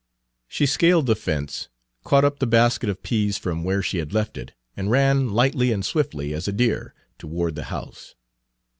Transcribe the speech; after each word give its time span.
She 0.47 0.65
scaled 0.65 1.05
the 1.05 1.15
fence, 1.15 1.69
caught 2.03 2.25
up 2.25 2.39
the 2.39 2.47
basket 2.47 2.89
of 2.89 3.03
peas 3.03 3.37
from 3.37 3.63
where 3.63 3.83
she 3.83 3.99
had 3.99 4.11
left 4.15 4.35
it, 4.35 4.51
and 4.75 4.89
ran, 4.89 5.29
lightly 5.31 5.71
and 5.71 5.85
swiftly 5.85 6.33
as 6.33 6.47
a 6.47 6.51
deer, 6.51 6.95
toward 7.19 7.53
the 7.53 7.65
house. 7.65 8.15